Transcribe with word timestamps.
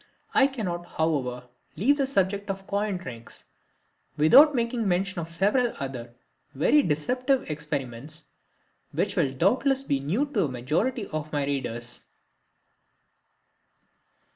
I 0.33 0.47
cannot, 0.47 0.87
however, 0.97 1.43
leave 1.75 1.97
the 1.97 2.07
subject 2.07 2.49
of 2.49 2.65
coin 2.65 2.97
tricks 2.97 3.43
without 4.17 4.55
making 4.55 4.87
mention 4.87 5.19
of 5.21 5.29
several 5.29 5.73
other 5.79 6.15
very 6.55 6.81
deceptive 6.81 7.47
experiments, 7.47 8.25
which 8.93 9.15
will 9.15 9.31
doubtless 9.31 9.83
be 9.83 9.99
new 9.99 10.25
to 10.25 10.39
the 10.41 10.47
majority 10.47 11.05
of 11.09 11.31
my 11.31 11.45
readers. 11.45 12.01